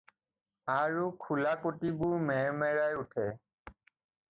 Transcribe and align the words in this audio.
আৰু 0.75 1.03
খোলাকটিবোৰ 1.25 2.17
মেৰ্মেৰাই 2.31 2.99
উঠে। 3.05 3.29